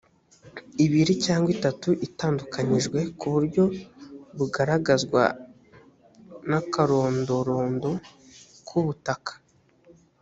ibiri 0.85 1.13
cyangwa 1.25 1.49
itatu 1.55 1.89
itandukanyijwe 2.07 2.99
ku 3.19 3.25
buryo 3.33 3.63
bugaragazwa 4.37 5.23
n 6.49 6.51
akarondorondo 6.59 7.89
k 8.67 8.69
ubutaka 8.79 9.33